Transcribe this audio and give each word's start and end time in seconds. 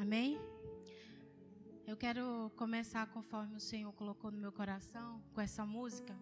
Amém? 0.00 0.40
Eu 1.86 1.94
quero 1.94 2.50
começar 2.56 3.06
conforme 3.08 3.56
o 3.56 3.60
Senhor 3.60 3.92
colocou 3.92 4.30
no 4.30 4.38
meu 4.38 4.50
coração, 4.50 5.20
com 5.34 5.42
essa 5.42 5.66
música. 5.66 6.16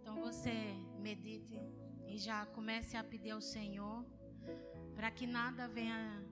Então 0.00 0.16
você 0.22 0.54
medite 1.00 1.60
e 2.08 2.16
já 2.16 2.46
comece 2.46 2.96
a 2.96 3.04
pedir 3.04 3.32
ao 3.32 3.42
Senhor 3.42 4.06
para 4.94 5.10
que 5.10 5.26
nada 5.26 5.68
venha 5.68 6.24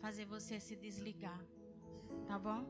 fazer 0.00 0.24
você 0.24 0.60
se 0.60 0.76
desligar. 0.76 1.44
Tá 2.28 2.38
bom? 2.38 2.64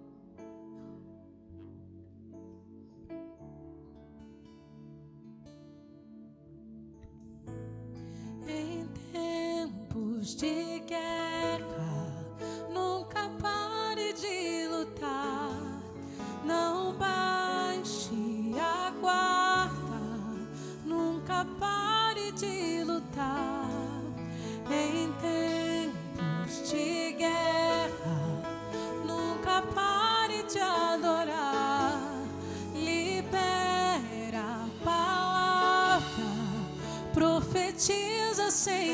De 10.37 10.79
guerra, 10.87 11.30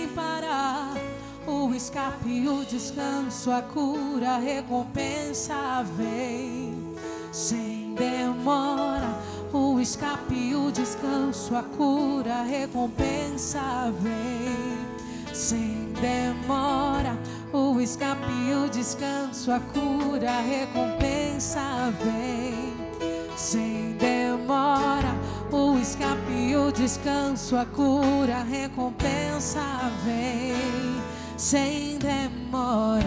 parar. 0.09 0.95
O 1.47 1.73
escape, 1.75 2.49
o 2.49 2.65
descanso, 2.65 3.51
a 3.53 3.63
cura, 3.63 4.31
a 4.31 4.39
recompensa 4.39 5.85
vem 5.97 6.75
sem 7.33 7.95
demora. 7.95 9.19
O 9.53 9.79
escape, 9.79 10.55
o 10.55 10.73
descanso, 10.73 11.55
a 11.55 11.63
cura, 11.63 12.35
a 12.35 12.43
recompensa 12.43 13.93
vem 14.01 14.77
sem 15.33 15.93
demora. 16.01 17.17
O 17.53 17.81
escape, 17.81 18.33
o 18.53 18.69
descanso, 18.69 19.53
a 19.53 19.61
cura, 19.61 20.31
a 20.31 20.41
recompensa 20.41 21.93
vem 22.03 22.75
sem 23.37 23.93
demora. 23.93 25.15
O 25.53 25.79
escape, 25.79 26.57
o 26.57 26.73
descanso, 26.73 27.57
a 27.57 27.65
cura, 27.65 28.39
a 28.39 28.43
recompensa 28.43 29.63
vem 30.05 31.01
sem 31.37 31.99
demora. 31.99 33.05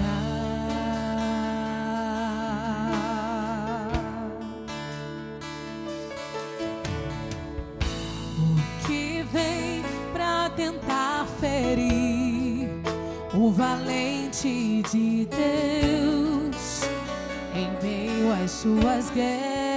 O 8.40 8.88
que 8.88 9.24
vem 9.34 9.84
pra 10.14 10.50
tentar 10.52 11.28
ferir 11.40 12.70
o 13.34 13.52
valente 13.52 14.82
de 14.90 15.28
Deus 15.28 16.82
em 17.54 17.70
meio 17.84 18.34
às 18.44 18.52
suas 18.52 19.10
guerras. 19.12 19.69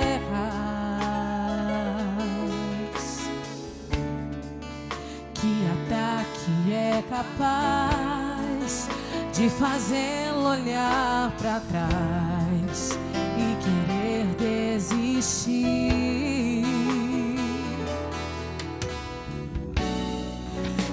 Capaz 7.22 8.88
de 9.32 9.48
fazê-lo 9.48 10.48
olhar 10.48 11.32
para 11.38 11.60
trás 11.60 12.98
e 13.36 13.56
querer 13.62 14.26
desistir? 14.36 15.62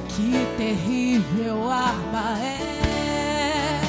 Que 0.10 0.48
terrível 0.58 1.72
arma 1.72 2.38
é 2.40 3.82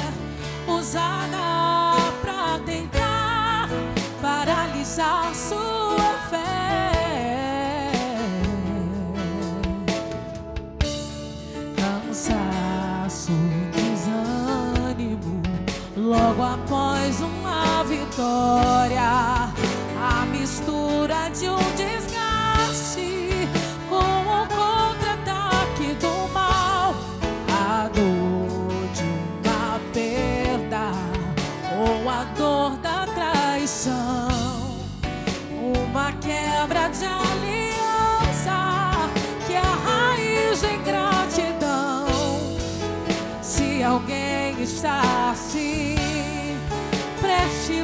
usada 0.67 1.95
pra 2.21 2.59
tentar 2.65 3.69
paralisar 4.21 5.33
sua 5.35 5.70
vitória, 18.41 19.51
a 20.01 20.25
mistura 20.31 21.29
de 21.29 21.47
um 21.47 21.59
desgaste 21.75 23.47
com 23.87 23.95
o 23.95 24.47
contra-ataque 24.47 25.93
do 25.99 26.33
mal, 26.33 26.95
a 27.49 27.89
dor 27.93 28.87
de 28.95 29.03
uma 29.47 29.79
perda 29.93 30.91
ou 31.77 32.09
a 32.09 32.23
dor 32.35 32.77
da 32.77 33.05
traição, 33.13 34.27
uma 35.61 36.11
quebra 36.13 36.89
de 36.89 37.05
aliança 37.05 38.59
que 39.45 39.53
é 39.53 39.59
a 39.59 39.61
raiz. 39.61 40.41
Se 43.41 43.83
alguém 43.83 44.61
está 44.61 45.31
assim, 45.31 46.00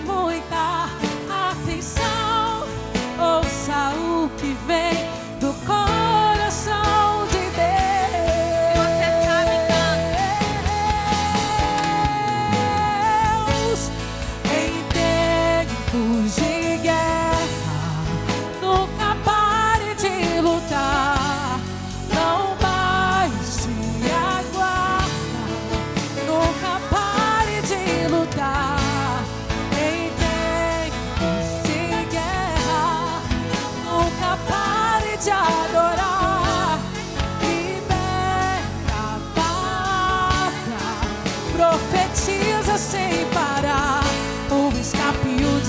môi 0.08 0.42
ta. 0.50 0.87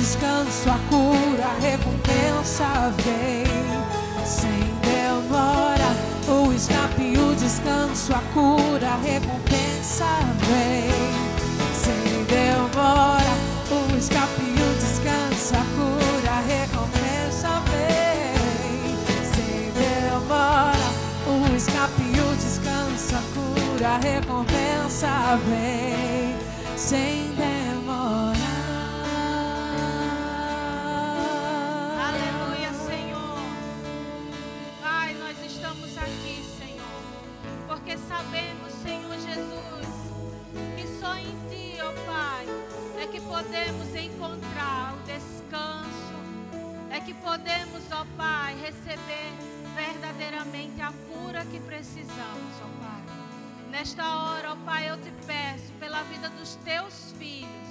Descanso, 0.09 0.71
a 0.71 0.79
cura, 0.89 1.45
a 1.45 1.61
recompensa 1.61 2.65
vem 3.05 3.45
sem 4.25 4.65
demora. 4.81 5.95
O 6.27 6.51
escape, 6.51 7.19
o 7.19 7.35
descanso, 7.35 8.15
a 8.15 8.23
cura, 8.33 8.89
a 8.89 8.97
recompensa 8.97 10.07
vem 10.49 10.89
sem 11.75 12.25
demora. 12.25 13.35
O 13.71 13.97
escape, 13.99 14.43
o 14.43 14.75
descanso, 14.81 15.55
a 15.55 15.65
cura, 15.77 16.31
a 16.31 16.41
recompensa 16.41 17.63
vem 17.69 18.97
sem 19.35 19.71
demora. 19.77 20.89
O 21.27 21.55
escape, 21.55 22.03
o 22.19 22.35
descanso, 22.35 23.15
a 23.15 23.23
cura, 23.35 23.89
a 23.89 23.99
recompensa 23.99 25.39
vem 25.47 26.35
sem 26.79 27.35
demora. 27.37 27.58
Porque 37.89 38.07
sabemos, 38.07 38.71
Senhor 38.83 39.15
Jesus, 39.15 39.89
que 40.77 41.01
só 41.01 41.17
em 41.17 41.35
Ti, 41.49 41.79
ó 41.81 41.91
Pai, 42.05 42.47
é 43.03 43.07
que 43.07 43.19
podemos 43.19 43.95
encontrar 43.95 44.95
o 44.95 44.99
descanso, 45.07 45.89
é 46.91 47.01
que 47.01 47.15
podemos, 47.15 47.83
ó 47.91 48.05
Pai, 48.15 48.55
receber 48.61 49.33
verdadeiramente 49.75 50.83
a 50.83 50.93
cura 50.93 51.47
que 51.47 51.61
precisamos, 51.61 52.53
ó 52.61 52.85
Pai. 52.85 53.71
Nesta 53.71 54.05
hora, 54.05 54.53
ó 54.53 54.57
Pai, 54.57 54.91
eu 54.91 54.99
te 54.99 55.11
peço 55.27 55.73
pela 55.81 56.03
vida 56.03 56.29
dos 56.29 56.57
teus 56.57 57.15
filhos. 57.19 57.69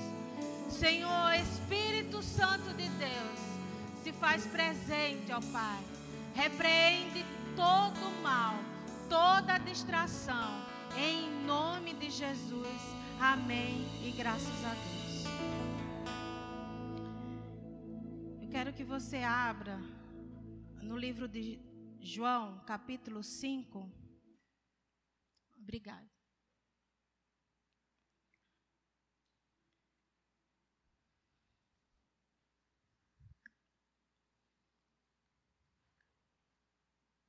Senhor, 0.68 1.36
Espírito 1.36 2.24
Santo 2.24 2.74
de 2.74 2.90
Deus, 2.90 3.40
se 4.04 4.12
faz 4.14 4.48
presente, 4.48 5.32
ó 5.32 5.40
Pai. 5.54 5.84
Repreende 6.34 7.24
todo 7.56 8.00
o 8.00 8.24
mal, 8.24 8.56
toda 9.10 9.58
distração, 9.58 10.66
em 10.98 11.46
nome 11.46 11.94
de 11.94 12.10
Jesus. 12.10 12.82
Amém 13.20 13.86
e 14.06 14.12
graças 14.12 14.66
a 14.66 14.74
Deus. 14.74 15.24
Eu 18.42 18.50
quero 18.50 18.74
que 18.74 18.84
você 18.84 19.18
abra 19.18 19.78
no 20.82 20.98
livro 20.98 21.28
de 21.28 21.60
João, 22.02 22.60
capítulo 22.66 23.24
5. 23.24 23.90
Obrigada. 25.58 26.08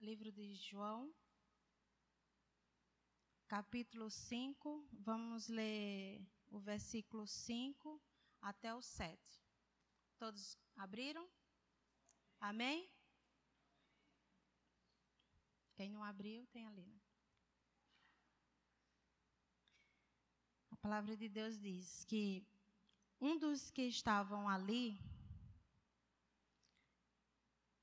Livro 0.01 0.33
de 0.33 0.55
João, 0.55 1.13
capítulo 3.49 4.11
5, 4.11 4.87
vamos 4.93 5.49
ler 5.49 6.23
o 6.51 6.59
versículo 6.61 7.27
5 7.27 7.99
até 8.43 8.75
o 8.75 8.83
7. 8.83 9.19
Todos 10.19 10.59
abriram? 10.77 11.27
Amém? 12.39 12.91
Quem 15.75 15.89
não 15.89 16.05
abriu, 16.05 16.47
tem 16.49 16.67
ali. 16.67 16.85
Né? 16.85 17.01
A 20.71 20.77
palavra 20.77 21.17
de 21.17 21.29
Deus 21.29 21.59
diz 21.59 22.05
que 22.05 22.47
um 23.19 23.39
dos 23.39 23.71
que 23.71 23.83
estavam 23.83 24.47
ali, 24.47 25.01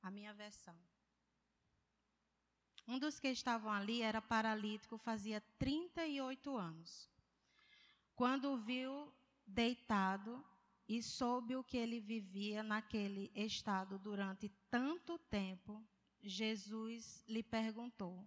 a 0.03 0.11
minha 0.11 0.33
versão, 0.33 0.79
um 2.87 2.99
dos 2.99 3.19
que 3.19 3.27
estavam 3.27 3.71
ali 3.71 4.01
era 4.01 4.21
paralítico, 4.21 4.97
fazia 4.97 5.41
38 5.57 6.55
anos. 6.55 7.09
Quando 8.15 8.53
o 8.53 8.57
viu 8.57 9.11
deitado 9.45 10.43
e 10.87 11.01
soube 11.01 11.55
o 11.55 11.63
que 11.63 11.77
ele 11.77 11.99
vivia 11.99 12.61
naquele 12.61 13.31
estado 13.35 13.97
durante 13.97 14.49
tanto 14.69 15.17
tempo, 15.17 15.83
Jesus 16.21 17.23
lhe 17.27 17.43
perguntou: 17.43 18.23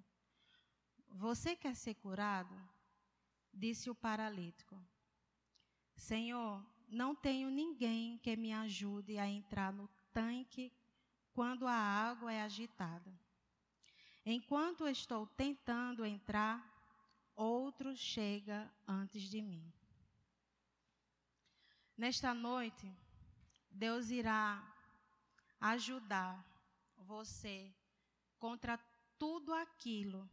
Você 1.09 1.55
quer 1.55 1.75
ser 1.75 1.95
curado? 1.95 2.55
Disse 3.53 3.89
o 3.89 3.95
paralítico: 3.95 4.79
Senhor, 5.97 6.65
não 6.89 7.15
tenho 7.15 7.51
ninguém 7.51 8.19
que 8.19 8.37
me 8.37 8.53
ajude 8.53 9.19
a 9.19 9.29
entrar 9.29 9.73
no 9.73 9.89
tanque 10.13 10.73
quando 11.33 11.67
a 11.67 11.75
água 11.75 12.33
é 12.33 12.43
agitada. 12.43 13.28
Enquanto 14.31 14.87
estou 14.87 15.27
tentando 15.27 16.05
entrar, 16.05 16.63
outro 17.35 17.97
chega 17.97 18.71
antes 18.87 19.23
de 19.23 19.41
mim. 19.41 19.73
Nesta 21.97 22.35
noite, 22.35 22.95
Deus 23.71 24.11
irá 24.11 24.63
ajudar 25.59 26.45
você 26.99 27.75
contra 28.39 28.79
tudo 29.19 29.55
aquilo 29.55 30.29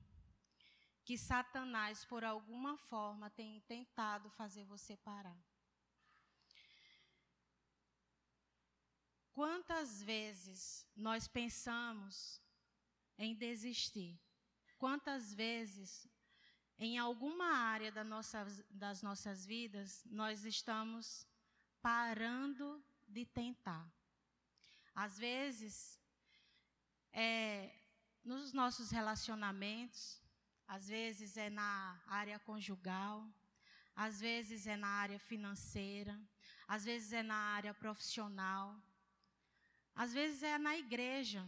que 1.05 1.17
Satanás, 1.17 2.03
por 2.03 2.25
alguma 2.25 2.75
forma, 2.75 3.29
tem 3.29 3.61
tentado 3.61 4.29
fazer 4.29 4.65
você 4.65 4.97
parar. 4.97 5.41
Quantas 9.31 10.03
vezes 10.03 10.85
nós 10.97 11.29
pensamos 11.29 12.43
em 13.17 13.35
desistir. 13.35 14.19
Quantas 14.77 15.33
vezes, 15.33 16.07
em 16.77 16.97
alguma 16.97 17.45
área 17.45 17.91
da 17.91 18.03
nossa, 18.03 18.45
das 18.69 19.01
nossas 19.01 19.45
vidas, 19.45 20.03
nós 20.05 20.43
estamos 20.43 21.25
parando 21.81 22.83
de 23.07 23.25
tentar? 23.25 23.89
Às 24.93 25.17
vezes, 25.17 25.99
é, 27.11 27.73
nos 28.23 28.53
nossos 28.53 28.91
relacionamentos, 28.91 30.21
às 30.67 30.87
vezes 30.87 31.37
é 31.37 31.49
na 31.49 32.01
área 32.07 32.39
conjugal, 32.39 33.27
às 33.95 34.19
vezes 34.19 34.67
é 34.67 34.75
na 34.75 34.87
área 34.87 35.19
financeira, 35.19 36.19
às 36.67 36.83
vezes 36.83 37.13
é 37.13 37.23
na 37.23 37.35
área 37.35 37.73
profissional, 37.73 38.75
às 39.95 40.11
vezes 40.11 40.43
é 40.43 40.57
na 40.57 40.75
igreja 40.75 41.45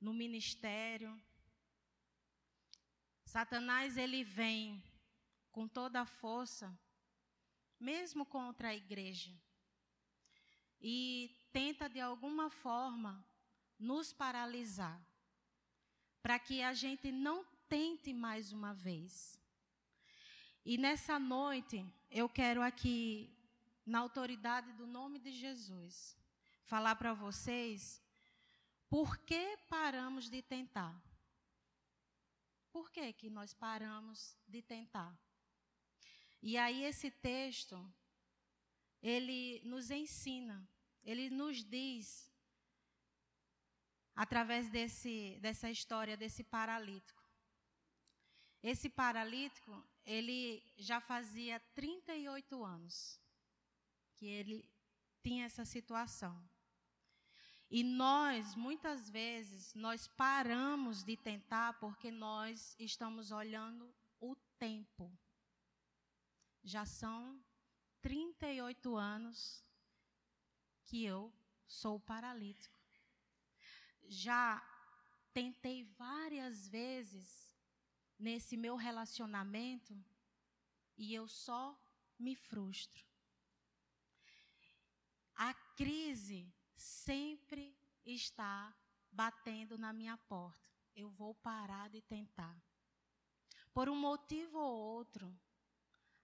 no 0.00 0.12
ministério. 0.12 1.20
Satanás 3.24 3.96
ele 3.96 4.22
vem 4.22 4.82
com 5.50 5.66
toda 5.66 6.00
a 6.02 6.06
força, 6.06 6.78
mesmo 7.78 8.24
contra 8.24 8.68
a 8.68 8.74
igreja, 8.74 9.32
e 10.80 11.34
tenta 11.52 11.88
de 11.88 12.00
alguma 12.00 12.50
forma 12.50 13.26
nos 13.78 14.12
paralisar, 14.12 15.00
para 16.22 16.38
que 16.38 16.62
a 16.62 16.72
gente 16.72 17.10
não 17.10 17.44
tente 17.68 18.12
mais 18.12 18.52
uma 18.52 18.74
vez. 18.74 19.40
E 20.64 20.76
nessa 20.76 21.18
noite, 21.18 21.84
eu 22.10 22.28
quero 22.28 22.62
aqui, 22.62 23.32
na 23.84 24.00
autoridade 24.00 24.72
do 24.72 24.86
nome 24.86 25.18
de 25.18 25.30
Jesus, 25.32 26.16
falar 26.64 26.96
para 26.96 27.14
vocês 27.14 28.02
por 28.88 29.18
que 29.18 29.56
paramos 29.68 30.30
de 30.30 30.42
tentar? 30.42 31.02
Por 32.70 32.90
que, 32.90 33.12
que 33.12 33.30
nós 33.30 33.54
paramos 33.54 34.36
de 34.46 34.62
tentar? 34.62 35.18
E 36.42 36.56
aí 36.58 36.84
esse 36.84 37.10
texto, 37.10 37.76
ele 39.02 39.60
nos 39.64 39.90
ensina, 39.90 40.68
ele 41.02 41.30
nos 41.30 41.64
diz, 41.64 42.30
através 44.14 44.70
desse, 44.70 45.38
dessa 45.40 45.70
história 45.70 46.16
desse 46.16 46.42
paralítico. 46.42 47.22
Esse 48.62 48.88
paralítico, 48.88 49.86
ele 50.04 50.62
já 50.78 51.00
fazia 51.00 51.60
38 51.74 52.64
anos 52.64 53.20
que 54.16 54.26
ele 54.26 54.68
tinha 55.22 55.44
essa 55.44 55.64
situação. 55.64 56.34
E 57.68 57.82
nós, 57.82 58.54
muitas 58.54 59.10
vezes, 59.10 59.74
nós 59.74 60.06
paramos 60.06 61.02
de 61.02 61.16
tentar 61.16 61.72
porque 61.80 62.10
nós 62.10 62.76
estamos 62.78 63.32
olhando 63.32 63.92
o 64.20 64.36
tempo. 64.58 65.10
Já 66.62 66.86
são 66.86 67.42
38 68.00 68.96
anos 68.96 69.64
que 70.84 71.04
eu 71.04 71.32
sou 71.66 71.98
paralítico. 71.98 72.78
Já 74.04 74.62
tentei 75.34 75.82
várias 75.82 76.68
vezes 76.68 77.56
nesse 78.16 78.56
meu 78.56 78.76
relacionamento 78.76 79.96
e 80.96 81.12
eu 81.12 81.26
só 81.26 81.76
me 82.18 82.36
frustro. 82.36 83.04
A 85.34 85.52
crise 85.52 86.50
sempre 86.76 87.76
está 88.04 88.74
batendo 89.10 89.78
na 89.78 89.92
minha 89.92 90.16
porta. 90.16 90.70
Eu 90.94 91.10
vou 91.10 91.34
parar 91.34 91.88
de 91.88 92.00
tentar. 92.02 92.62
Por 93.72 93.88
um 93.88 93.96
motivo 93.96 94.58
ou 94.58 94.76
outro, 94.76 95.38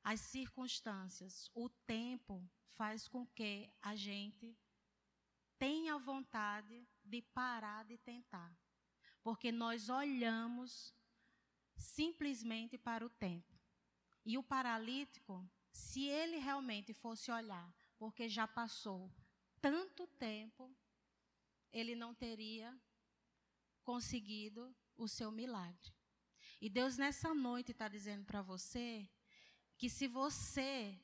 as 0.03 0.21
circunstâncias, 0.21 1.51
o 1.55 1.69
tempo 1.69 2.49
faz 2.69 3.07
com 3.07 3.27
que 3.27 3.71
a 3.81 3.95
gente 3.95 4.57
tenha 5.59 5.99
vontade 5.99 6.89
de 7.05 7.23
parar 7.23 7.85
de 7.85 7.99
tentar. 7.99 8.57
Porque 9.23 9.53
nós 9.53 9.89
olhamos 9.89 10.95
simplesmente 11.77 12.77
para 12.77 13.05
o 13.07 13.11
tempo. 13.11 13.53
E 14.25 14.39
o 14.39 14.43
paralítico, 14.43 15.49
se 15.73 16.05
ele 16.05 16.39
realmente 16.39 16.93
fosse 16.93 17.31
olhar, 17.31 17.73
porque 17.99 18.29
já 18.29 18.49
passou 18.49 19.13
tanto 19.63 20.07
tempo, 20.07 20.71
ele 21.73 21.95
não 21.95 22.13
teria 22.13 22.77
conseguido 23.85 24.77
o 24.97 25.09
seu 25.09 25.31
milagre. 25.31 25.95
E 26.61 26.69
Deus 26.69 26.99
nessa 26.99 27.33
noite 27.33 27.71
está 27.71 27.89
dizendo 27.89 28.25
para 28.25 28.43
você 28.43 29.09
que 29.79 29.89
se 29.89 30.07
você 30.07 31.01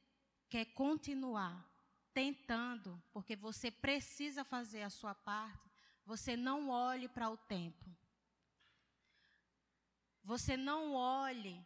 quer 0.49 0.67
continuar 0.67 1.67
tentando, 2.13 3.01
porque 3.13 3.37
você 3.37 3.71
precisa 3.71 4.45
fazer 4.45 4.83
a 4.83 4.91
sua 4.91 5.15
parte, 5.15 5.71
você 6.05 6.37
não 6.37 6.69
olhe 6.69 7.09
para 7.09 7.31
o 7.31 7.37
tempo. 7.37 7.97
Você 10.25 10.57
não 10.57 10.95
olhe 10.95 11.65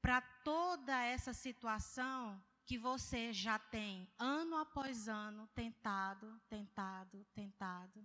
para 0.00 0.20
toda 0.20 1.02
essa 1.04 1.32
situação 1.32 2.42
que 2.64 2.78
você 2.78 3.32
já 3.32 3.58
tem 3.58 4.08
ano 4.18 4.56
após 4.56 5.08
ano 5.08 5.46
tentado, 5.48 6.40
tentado, 6.48 7.24
tentado. 7.34 8.04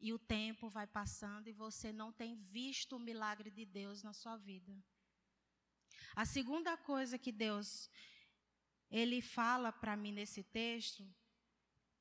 E 0.00 0.12
o 0.12 0.18
tempo 0.18 0.68
vai 0.68 0.86
passando 0.86 1.48
e 1.48 1.52
você 1.52 1.92
não 1.92 2.12
tem 2.12 2.36
visto 2.36 2.96
o 2.96 3.00
milagre 3.00 3.50
de 3.50 3.64
Deus 3.64 4.02
na 4.02 4.12
sua 4.12 4.36
vida. 4.36 4.72
A 6.14 6.24
segunda 6.24 6.76
coisa 6.76 7.18
que 7.18 7.32
Deus 7.32 7.90
ele 8.90 9.20
fala 9.20 9.72
para 9.72 9.96
mim 9.96 10.12
nesse 10.12 10.42
texto, 10.42 11.06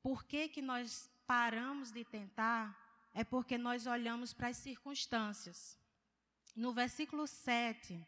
por 0.02 0.24
que 0.24 0.48
que 0.48 0.62
nós 0.62 1.10
paramos 1.26 1.92
de 1.92 2.06
tentar? 2.06 3.10
É 3.14 3.24
porque 3.24 3.58
nós 3.58 3.88
olhamos 3.88 4.34
para 4.34 4.50
as 4.50 4.58
circunstâncias. 4.58 5.78
No 6.56 6.72
versículo 6.72 7.28
7, 7.28 8.08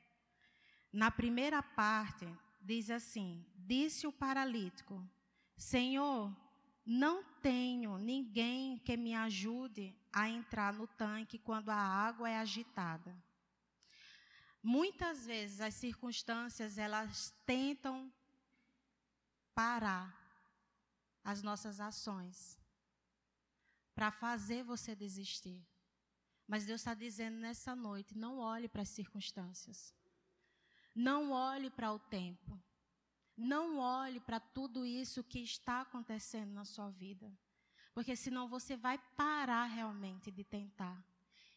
na 0.94 1.12
primeira 1.12 1.62
parte, 1.62 2.26
diz 2.60 2.90
assim: 2.90 3.46
Disse 3.56 4.08
o 4.08 4.12
paralítico: 4.12 5.08
Senhor, 5.56 6.36
não 6.86 7.24
tenho 7.42 7.98
ninguém 7.98 8.78
que 8.80 8.98
me 8.98 9.14
ajude 9.14 9.96
a 10.12 10.28
entrar 10.28 10.74
no 10.74 10.88
tanque 10.88 11.38
quando 11.38 11.70
a 11.70 11.76
água 11.76 12.30
é 12.30 12.38
agitada. 12.38 13.16
Muitas 14.62 15.26
vezes 15.26 15.62
as 15.62 15.76
circunstâncias 15.76 16.78
elas 16.78 17.34
tentam 17.46 18.12
parar 19.54 20.18
as 21.24 21.42
nossas 21.42 21.80
ações 21.80 22.60
para 23.94 24.12
fazer 24.12 24.64
você 24.64 24.96
desistir. 24.96 25.66
Mas 26.48 26.66
Deus 26.66 26.82
está 26.82 26.94
dizendo 26.94 27.38
nessa 27.38 27.76
noite: 27.76 28.18
não 28.18 28.40
olhe 28.40 28.68
para 28.68 28.82
as 28.82 28.90
circunstâncias. 28.90 29.94
Não 31.00 31.32
olhe 31.32 31.70
para 31.70 31.94
o 31.94 31.98
tempo. 31.98 32.62
Não 33.38 33.78
olhe 33.78 34.20
para 34.20 34.38
tudo 34.38 34.86
isso 34.86 35.24
que 35.24 35.40
está 35.40 35.80
acontecendo 35.80 36.52
na 36.52 36.66
sua 36.66 36.90
vida. 36.90 37.32
Porque 37.94 38.18
senão 38.18 38.50
você 38.50 38.76
vai 38.76 38.98
parar 39.16 39.64
realmente 39.64 40.30
de 40.30 40.44
tentar. 40.44 41.02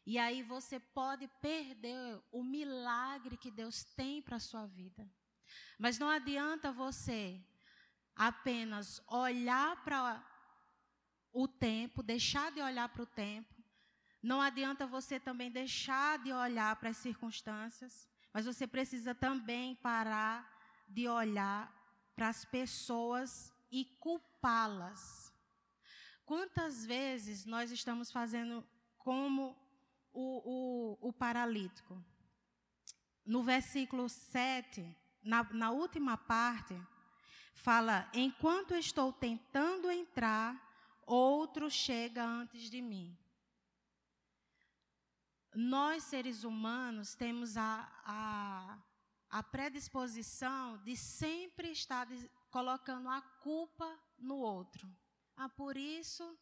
E 0.06 0.16
aí 0.16 0.44
você 0.44 0.78
pode 0.78 1.26
perder 1.40 2.22
o 2.30 2.44
milagre 2.44 3.36
que 3.36 3.50
Deus 3.50 3.82
tem 3.82 4.22
para 4.22 4.36
a 4.36 4.46
sua 4.48 4.64
vida. 4.66 5.10
Mas 5.76 5.98
não 5.98 6.08
adianta 6.08 6.70
você 6.70 7.44
apenas 8.14 9.02
olhar 9.08 9.82
para 9.82 10.24
o 11.32 11.48
tempo, 11.48 12.00
deixar 12.00 12.52
de 12.52 12.60
olhar 12.60 12.88
para 12.90 13.02
o 13.02 13.06
tempo. 13.06 13.52
Não 14.22 14.40
adianta 14.40 14.86
você 14.86 15.18
também 15.18 15.50
deixar 15.50 16.20
de 16.20 16.32
olhar 16.32 16.76
para 16.76 16.90
as 16.90 16.96
circunstâncias. 16.98 18.11
Mas 18.32 18.46
você 18.46 18.66
precisa 18.66 19.14
também 19.14 19.74
parar 19.76 20.50
de 20.88 21.06
olhar 21.08 21.72
para 22.14 22.28
as 22.28 22.44
pessoas 22.44 23.52
e 23.70 23.84
culpá-las. 23.98 25.32
Quantas 26.24 26.84
vezes 26.84 27.44
nós 27.44 27.70
estamos 27.70 28.10
fazendo 28.10 28.66
como 28.98 29.56
o, 30.12 30.98
o, 31.02 31.08
o 31.08 31.12
paralítico? 31.12 32.02
No 33.24 33.42
versículo 33.42 34.08
7, 34.08 34.96
na, 35.22 35.44
na 35.52 35.70
última 35.70 36.16
parte, 36.16 36.80
fala: 37.54 38.08
Enquanto 38.14 38.74
estou 38.74 39.12
tentando 39.12 39.90
entrar, 39.90 40.56
outro 41.06 41.70
chega 41.70 42.24
antes 42.24 42.70
de 42.70 42.80
mim 42.80 43.16
nós, 45.54 46.04
seres 46.04 46.44
humanos, 46.44 47.14
temos 47.14 47.56
a, 47.56 47.88
a, 48.04 48.78
a 49.28 49.42
predisposição 49.42 50.78
de 50.78 50.96
sempre 50.96 51.70
estar 51.72 52.08
colocando 52.50 53.08
a 53.08 53.20
culpa 53.20 53.98
no 54.18 54.36
outro. 54.36 54.88
Ah, 55.36 55.48
por 55.48 55.76
isso 55.76 56.38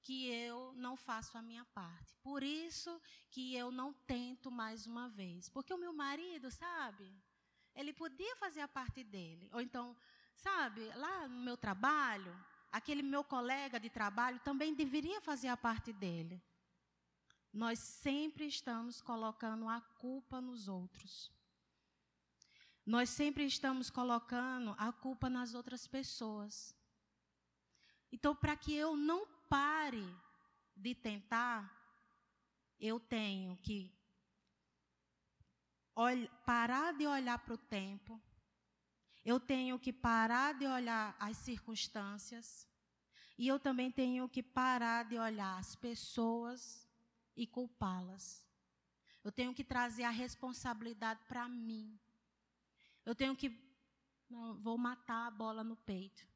que 0.00 0.28
eu 0.28 0.72
não 0.74 0.96
faço 0.96 1.36
a 1.36 1.42
minha 1.42 1.64
parte. 1.66 2.14
Por 2.22 2.42
isso 2.42 3.00
que 3.30 3.54
eu 3.54 3.70
não 3.70 3.92
tento 3.92 4.50
mais 4.50 4.86
uma 4.86 5.08
vez. 5.08 5.48
Porque 5.48 5.74
o 5.74 5.78
meu 5.78 5.92
marido, 5.92 6.50
sabe? 6.50 7.12
Ele 7.74 7.92
podia 7.92 8.36
fazer 8.36 8.60
a 8.60 8.68
parte 8.68 9.02
dele. 9.02 9.50
Ou 9.52 9.60
então, 9.60 9.96
sabe, 10.34 10.86
lá 10.94 11.28
no 11.28 11.42
meu 11.42 11.56
trabalho, 11.56 12.32
aquele 12.70 13.02
meu 13.02 13.24
colega 13.24 13.78
de 13.78 13.90
trabalho 13.90 14.38
também 14.40 14.74
deveria 14.74 15.20
fazer 15.20 15.48
a 15.48 15.56
parte 15.56 15.92
dele 15.92 16.40
nós 17.56 17.78
sempre 17.78 18.46
estamos 18.46 19.00
colocando 19.00 19.66
a 19.66 19.80
culpa 19.80 20.42
nos 20.42 20.68
outros. 20.68 21.32
Nós 22.84 23.08
sempre 23.08 23.46
estamos 23.46 23.88
colocando 23.88 24.76
a 24.76 24.92
culpa 24.92 25.30
nas 25.30 25.54
outras 25.54 25.86
pessoas. 25.86 26.76
Então, 28.12 28.36
para 28.36 28.54
que 28.56 28.74
eu 28.74 28.94
não 28.94 29.26
pare 29.48 30.06
de 30.76 30.94
tentar, 30.94 31.72
eu 32.78 33.00
tenho 33.00 33.56
que 33.56 33.90
parar 36.44 36.92
de 36.92 37.06
olhar 37.06 37.38
para 37.38 37.54
o 37.54 37.58
tempo, 37.58 38.22
eu 39.24 39.40
tenho 39.40 39.78
que 39.78 39.94
parar 39.94 40.52
de 40.52 40.66
olhar 40.66 41.16
as 41.18 41.38
circunstâncias, 41.38 42.68
e 43.38 43.48
eu 43.48 43.58
também 43.58 43.90
tenho 43.90 44.28
que 44.28 44.42
parar 44.42 45.06
de 45.06 45.18
olhar 45.18 45.58
as 45.58 45.74
pessoas 45.74 46.85
e 47.36 47.46
culpá-las. 47.46 48.46
Eu 49.22 49.30
tenho 49.30 49.52
que 49.52 49.64
trazer 49.64 50.04
a 50.04 50.10
responsabilidade 50.10 51.20
para 51.26 51.48
mim. 51.48 51.98
Eu 53.04 53.14
tenho 53.14 53.36
que. 53.36 53.48
Não, 54.30 54.54
vou 54.60 54.78
matar 54.78 55.26
a 55.26 55.30
bola 55.30 55.62
no 55.62 55.76
peito. 55.76 56.26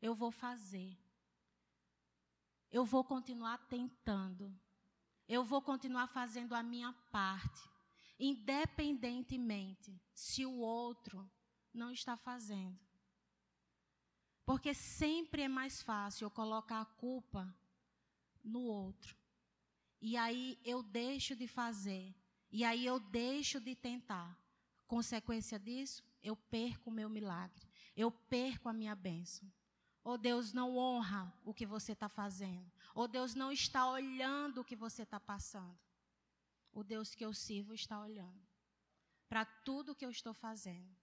Eu 0.00 0.14
vou 0.14 0.30
fazer. 0.30 0.98
Eu 2.70 2.84
vou 2.84 3.04
continuar 3.04 3.58
tentando. 3.68 4.58
Eu 5.28 5.44
vou 5.44 5.62
continuar 5.62 6.08
fazendo 6.08 6.54
a 6.54 6.62
minha 6.62 6.92
parte. 7.10 7.70
Independentemente 8.18 10.00
se 10.14 10.44
o 10.44 10.56
outro 10.58 11.30
não 11.72 11.90
está 11.92 12.16
fazendo. 12.16 12.78
Porque 14.44 14.74
sempre 14.74 15.42
é 15.42 15.48
mais 15.48 15.82
fácil 15.82 16.26
eu 16.26 16.30
colocar 16.30 16.80
a 16.80 16.86
culpa 16.86 17.54
no 18.42 18.62
outro. 18.62 19.21
E 20.02 20.16
aí 20.16 20.58
eu 20.64 20.82
deixo 20.82 21.36
de 21.36 21.46
fazer. 21.46 22.12
E 22.50 22.64
aí 22.64 22.84
eu 22.84 22.98
deixo 22.98 23.60
de 23.60 23.76
tentar. 23.76 24.36
Consequência 24.86 25.58
disso, 25.58 26.04
eu 26.22 26.34
perco 26.36 26.90
o 26.90 26.92
meu 26.92 27.08
milagre. 27.08 27.64
Eu 27.96 28.10
perco 28.10 28.68
a 28.68 28.72
minha 28.72 28.96
bênção. 28.96 29.50
Ou 30.02 30.18
Deus 30.18 30.52
não 30.52 30.76
honra 30.76 31.32
o 31.44 31.54
que 31.54 31.64
você 31.64 31.92
está 31.92 32.08
fazendo. 32.08 32.68
Ou 32.92 33.06
Deus 33.06 33.36
não 33.36 33.52
está 33.52 33.88
olhando 33.88 34.60
o 34.60 34.64
que 34.64 34.74
você 34.74 35.04
está 35.04 35.20
passando. 35.20 35.78
O 36.72 36.82
Deus 36.82 37.14
que 37.14 37.24
eu 37.24 37.32
sirvo 37.32 37.72
está 37.72 38.00
olhando 38.00 38.42
para 39.28 39.44
tudo 39.44 39.94
que 39.94 40.04
eu 40.04 40.10
estou 40.10 40.34
fazendo. 40.34 40.94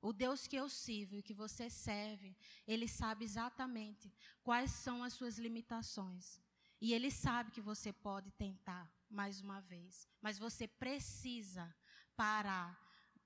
O 0.00 0.12
Deus 0.12 0.46
que 0.46 0.56
eu 0.56 0.68
sirvo 0.68 1.16
e 1.16 1.22
que 1.22 1.32
você 1.32 1.70
serve, 1.70 2.36
Ele 2.66 2.86
sabe 2.86 3.24
exatamente 3.24 4.12
quais 4.44 4.70
são 4.70 5.02
as 5.02 5.14
suas 5.14 5.38
limitações. 5.38 6.40
E 6.84 6.92
ele 6.92 7.12
sabe 7.12 7.52
que 7.52 7.60
você 7.60 7.92
pode 7.92 8.32
tentar 8.32 8.92
mais 9.08 9.40
uma 9.40 9.60
vez, 9.60 10.08
mas 10.20 10.36
você 10.36 10.66
precisa 10.66 11.72
parar 12.16 12.76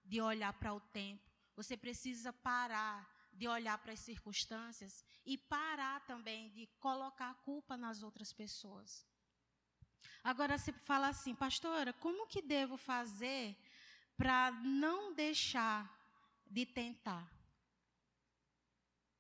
de 0.04 0.20
olhar 0.20 0.52
para 0.52 0.75
o 0.75 0.80
tempo, 0.80 1.25
você 1.54 1.75
precisa 1.75 2.34
parar 2.34 3.10
de 3.32 3.48
olhar 3.48 3.78
para 3.78 3.94
as 3.94 4.00
circunstâncias 4.00 5.02
e 5.25 5.38
parar 5.38 6.04
também 6.04 6.50
de 6.50 6.66
colocar 6.78 7.30
a 7.30 7.34
culpa 7.48 7.78
nas 7.78 8.02
outras 8.02 8.30
pessoas. 8.30 9.06
Agora 10.22 10.58
você 10.58 10.75
fala 10.75 11.08
assim, 11.08 11.34
pastora, 11.34 11.94
como 11.94 12.26
que 12.26 12.42
devo 12.42 12.76
fazer 12.76 13.56
para 14.18 14.50
não 14.50 15.14
deixar 15.14 15.90
de 16.46 16.66
tentar? 16.66 17.26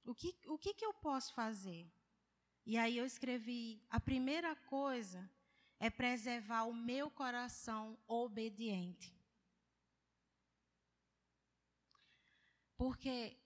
O 0.04 0.14
que, 0.14 0.36
o 0.46 0.58
que, 0.58 0.74
que 0.74 0.84
eu 0.84 0.92
posso 0.92 1.32
fazer? 1.32 1.90
E 2.66 2.76
aí 2.76 2.98
eu 2.98 3.06
escrevi: 3.06 3.80
a 3.88 4.00
primeira 4.00 4.56
coisa 4.56 5.30
é 5.78 5.88
preservar 5.88 6.64
o 6.64 6.74
meu 6.74 7.08
coração 7.10 7.96
obediente. 8.08 9.14
Porque 12.76 13.36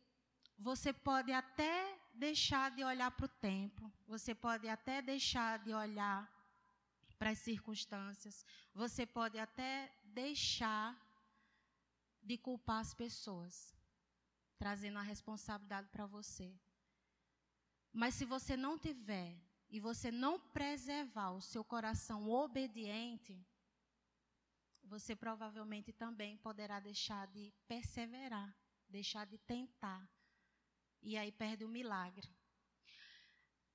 você 0.58 0.92
pode 0.92 1.32
até 1.32 1.98
deixar 2.14 2.70
de 2.70 2.82
olhar 2.82 3.10
para 3.10 3.26
o 3.26 3.28
tempo, 3.28 3.92
você 4.06 4.34
pode 4.34 4.66
até 4.68 5.00
deixar 5.02 5.58
de 5.58 5.72
olhar 5.72 6.28
para 7.18 7.30
as 7.30 7.38
circunstâncias, 7.38 8.44
você 8.74 9.04
pode 9.04 9.38
até 9.38 9.94
deixar 10.04 10.98
de 12.22 12.36
culpar 12.38 12.80
as 12.80 12.94
pessoas, 12.94 13.74
trazendo 14.58 14.98
a 14.98 15.02
responsabilidade 15.02 15.88
para 15.88 16.06
você. 16.06 16.52
Mas 17.92 18.14
se 18.14 18.24
você 18.24 18.56
não 18.56 18.78
tiver 18.78 19.36
e 19.68 19.80
você 19.80 20.10
não 20.10 20.38
preservar 20.38 21.32
o 21.32 21.40
seu 21.40 21.64
coração 21.64 22.28
obediente, 22.28 23.44
você 24.82 25.14
provavelmente 25.14 25.92
também 25.92 26.36
poderá 26.38 26.80
deixar 26.80 27.26
de 27.28 27.52
perseverar, 27.68 28.56
deixar 28.88 29.26
de 29.26 29.38
tentar. 29.38 30.08
E 31.02 31.16
aí 31.16 31.32
perde 31.32 31.64
o 31.64 31.68
milagre. 31.68 32.28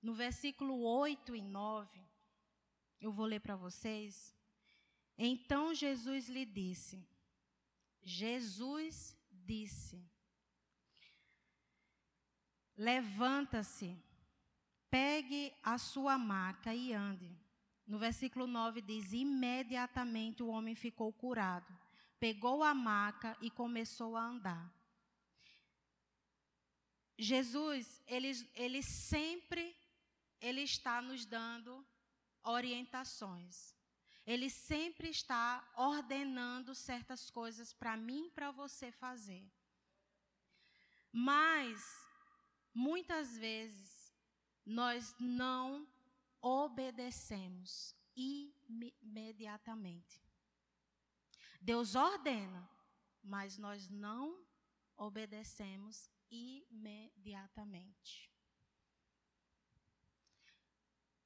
No 0.01 0.13
versículo 0.13 0.81
8 0.81 1.35
e 1.35 1.41
9, 1.41 2.05
eu 2.99 3.11
vou 3.11 3.25
ler 3.25 3.39
para 3.39 3.55
vocês. 3.55 4.35
Então 5.17 5.73
Jesus 5.73 6.27
lhe 6.29 6.45
disse: 6.45 7.07
Jesus 8.03 9.17
disse: 9.31 10.07
Levanta-se, 12.77 13.97
pegue 14.89 15.53
a 15.63 15.77
sua 15.77 16.17
maca 16.17 16.73
e 16.73 16.93
ande. 16.93 17.35
No 17.87 17.97
versículo 17.97 18.47
9 18.47 18.81
diz: 18.81 19.13
Imediatamente 19.13 20.43
o 20.43 20.47
homem 20.47 20.75
ficou 20.75 21.13
curado, 21.13 21.71
pegou 22.19 22.63
a 22.63 22.73
maca 22.73 23.37
e 23.41 23.49
começou 23.49 24.17
a 24.17 24.23
andar. 24.23 24.73
Jesus, 27.17 28.01
ele, 28.07 28.31
ele 28.55 28.83
sempre 28.83 29.75
ele 30.41 30.61
está 30.61 31.01
nos 31.01 31.25
dando 31.25 31.85
orientações. 32.43 33.73
Ele 34.25 34.49
sempre 34.49 35.09
está 35.09 35.67
ordenando 35.75 36.73
certas 36.75 37.29
coisas 37.29 37.73
para 37.73 37.95
mim 37.95 38.27
e 38.27 38.31
para 38.31 38.51
você 38.51 38.91
fazer. 38.91 39.43
Mas, 41.11 41.79
muitas 42.75 43.37
vezes, 43.37 44.13
nós 44.65 45.15
não 45.17 45.87
obedecemos 46.41 47.95
imediatamente. 48.15 50.21
Deus 51.61 51.95
ordena, 51.95 52.69
mas 53.23 53.57
nós 53.57 53.87
não 53.89 54.45
obedecemos 54.97 56.11
imediatamente. 56.29 58.29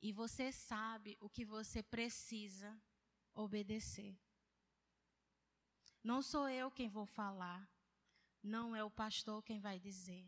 E 0.02 0.14
você 0.14 0.50
sabe 0.52 1.18
o 1.20 1.30
que 1.30 1.44
você 1.44 1.84
precisa 1.84 2.82
obedecer. 3.34 4.18
Não 6.02 6.22
sou 6.22 6.48
eu 6.48 6.72
quem 6.72 6.88
vou 6.88 7.06
falar, 7.06 7.70
não 8.42 8.74
é 8.74 8.82
o 8.84 8.90
pastor 8.90 9.44
quem 9.44 9.60
vai 9.60 9.78
dizer. 9.78 10.26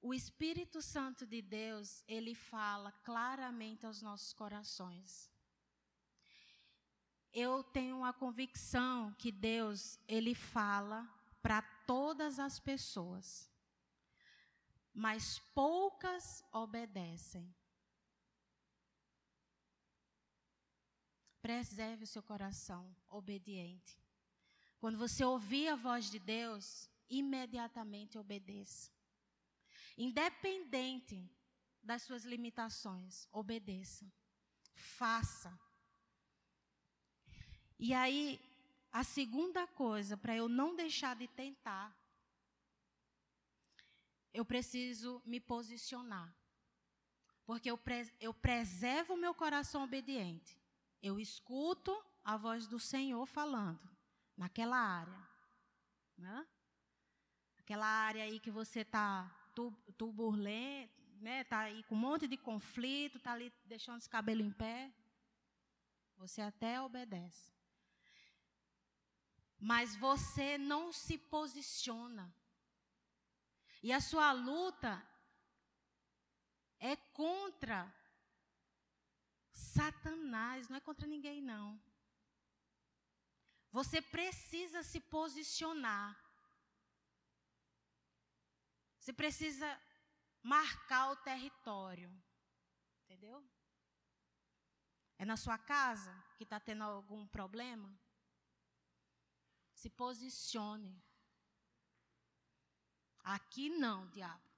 O 0.00 0.14
Espírito 0.14 0.80
Santo 0.80 1.26
de 1.26 1.42
Deus, 1.42 2.04
ele 2.06 2.34
fala 2.34 2.92
claramente 3.04 3.84
aos 3.86 4.02
nossos 4.02 4.32
corações. 4.32 5.30
Eu 7.32 7.62
tenho 7.62 8.04
a 8.04 8.12
convicção 8.12 9.12
que 9.14 9.30
Deus, 9.30 9.98
ele 10.08 10.34
fala 10.34 11.06
para 11.42 11.60
todas 11.86 12.38
as 12.38 12.58
pessoas, 12.58 13.50
mas 14.94 15.38
poucas 15.54 16.42
obedecem. 16.52 17.54
Preserve 21.42 22.04
o 22.04 22.06
seu 22.06 22.22
coração 22.22 22.94
obediente. 23.08 24.00
Quando 24.80 24.98
você 24.98 25.24
ouvir 25.24 25.68
a 25.68 25.76
voz 25.76 26.10
de 26.10 26.18
Deus, 26.18 26.90
imediatamente 27.08 28.18
obedeça. 28.18 28.95
Independente 29.96 31.30
das 31.82 32.02
suas 32.02 32.24
limitações, 32.24 33.28
obedeça. 33.32 34.10
Faça. 34.74 35.58
E 37.78 37.94
aí, 37.94 38.40
a 38.92 39.04
segunda 39.04 39.66
coisa, 39.66 40.16
para 40.16 40.34
eu 40.34 40.48
não 40.48 40.74
deixar 40.74 41.14
de 41.16 41.28
tentar, 41.28 41.96
eu 44.32 44.44
preciso 44.44 45.22
me 45.24 45.40
posicionar. 45.40 46.34
Porque 47.46 47.70
eu, 47.70 47.78
pres 47.78 48.12
eu 48.20 48.34
preservo 48.34 49.14
o 49.14 49.16
meu 49.16 49.34
coração 49.34 49.84
obediente. 49.84 50.58
Eu 51.02 51.20
escuto 51.20 51.96
a 52.24 52.36
voz 52.36 52.66
do 52.66 52.78
Senhor 52.78 53.24
falando 53.24 53.88
naquela 54.36 54.76
área. 54.76 55.28
Né? 56.18 56.46
Aquela 57.58 57.86
área 57.86 58.24
aí 58.24 58.40
que 58.40 58.50
você 58.50 58.80
está 58.80 59.30
turbulento, 59.96 61.02
né? 61.20 61.42
Está 61.42 61.60
aí 61.60 61.82
com 61.84 61.94
um 61.94 61.98
monte 61.98 62.28
de 62.28 62.36
conflito, 62.36 63.18
está 63.18 63.32
ali 63.32 63.52
deixando 63.64 63.98
esse 63.98 64.08
cabelo 64.08 64.42
em 64.42 64.50
pé. 64.50 64.92
Você 66.16 66.40
até 66.40 66.80
obedece. 66.80 67.52
Mas 69.58 69.96
você 69.96 70.58
não 70.58 70.92
se 70.92 71.18
posiciona. 71.18 72.32
E 73.82 73.92
a 73.92 74.00
sua 74.00 74.32
luta 74.32 75.02
é 76.78 76.96
contra 76.96 77.92
Satanás, 79.52 80.68
não 80.68 80.76
é 80.76 80.80
contra 80.80 81.06
ninguém, 81.06 81.40
não. 81.40 81.80
Você 83.70 84.00
precisa 84.00 84.82
se 84.82 85.00
posicionar. 85.00 86.25
Você 89.06 89.12
precisa 89.12 89.80
marcar 90.42 91.12
o 91.12 91.16
território. 91.18 92.12
Entendeu? 93.04 93.40
É 95.16 95.24
na 95.24 95.36
sua 95.36 95.56
casa 95.56 96.12
que 96.36 96.42
está 96.42 96.58
tendo 96.58 96.82
algum 96.82 97.24
problema? 97.28 97.88
Se 99.72 99.88
posicione. 99.88 101.00
Aqui 103.20 103.68
não, 103.68 104.08
diabo. 104.08 104.50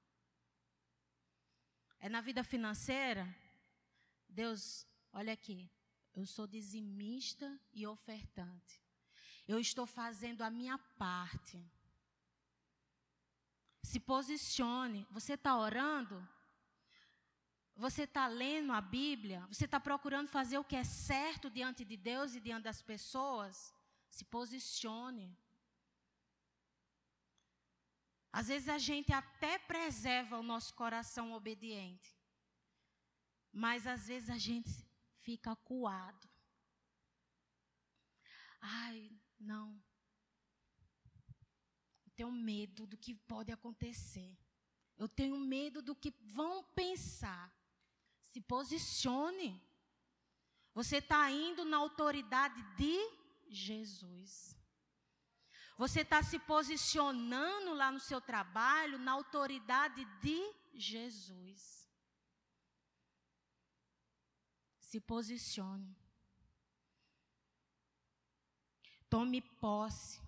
É 2.01 2.09
na 2.09 2.23
vida 2.23 2.43
financeira? 2.43 3.29
Deus, 4.27 4.87
olha 5.13 5.35
aqui, 5.35 5.71
eu 6.15 6.25
sou 6.25 6.47
dizimista 6.47 7.61
e 7.71 7.87
ofertante. 7.87 8.83
Eu 9.47 9.61
estou 9.61 9.87
fazendo 9.87 10.41
a 10.41 10.49
minha 10.51 10.79
parte. 10.97 11.63
Se 13.83 13.99
posicione. 14.01 15.07
Você 15.11 15.35
está 15.35 15.57
orando? 15.57 16.27
Você 17.77 18.03
está 18.03 18.27
lendo 18.27 18.73
a 18.73 18.81
Bíblia? 18.81 19.47
Você 19.47 19.65
está 19.65 19.79
procurando 19.79 20.29
fazer 20.29 20.59
o 20.59 20.65
que 20.65 20.75
é 20.77 20.85
certo 20.85 21.49
diante 21.49 21.85
de 21.85 21.97
Deus 21.97 22.35
e 22.35 22.41
diante 22.41 22.65
das 22.65 22.83
pessoas? 22.83 23.73
Se 24.11 24.25
posicione. 24.25 25.37
Às 28.33 28.49
vezes 28.49 28.69
a 28.69 28.79
gente 28.79 29.13
até 29.13 29.59
preserva 29.59 30.39
o 30.39 30.43
nosso 30.43 30.75
coração 30.75 31.33
obediente. 31.33 32.17
Mas 33.53 33.87
às 33.87 34.09
vezes 34.09 34.29
a 34.29 34.39
gente 34.39 34.71
fica 35.21 35.53
acuado. 35.53 36.29
Ai, 38.61 39.11
não. 39.39 39.81
Tenho 42.19 42.33
medo 42.33 42.85
do 42.85 42.97
que 42.97 43.15
pode 43.15 43.53
acontecer. 43.53 44.37
Eu 44.97 45.09
tenho 45.09 45.39
medo 45.39 45.81
do 45.81 45.95
que 45.95 46.11
vão 46.39 46.65
pensar. 46.75 47.49
Se 48.19 48.41
posicione. 48.41 49.63
Você 50.75 50.97
está 50.97 51.31
indo 51.31 51.65
na 51.65 51.77
autoridade 51.77 52.61
de 52.75 52.97
Jesus. 53.49 54.59
Você 55.77 56.01
está 56.01 56.21
se 56.21 56.41
posicionando 56.41 57.73
lá 57.73 57.93
no 57.93 58.01
seu 58.01 58.21
trabalho 58.21 58.99
na 58.99 59.13
autoridade 59.13 60.05
de 60.21 60.55
Jesus. 60.75 61.89
Se 64.81 65.01
posicione. 65.01 65.97
Tome 69.09 69.41
posse. 69.41 70.28